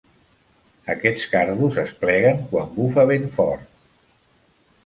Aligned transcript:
Aquests 0.93 1.25
cardos 1.33 1.77
es 1.83 1.93
pleguen 2.05 2.41
quan 2.55 2.75
bufa 2.79 3.07
vent 3.13 3.29
fort. 3.37 3.69